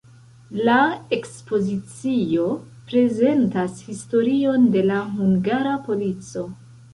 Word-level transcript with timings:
La 0.67 0.77
ekspozicio 1.17 2.45
prezentas 2.93 3.77
historion 3.91 4.67
de 4.77 4.83
la 4.89 4.99
hungara 5.13 5.77
polico. 5.91 6.49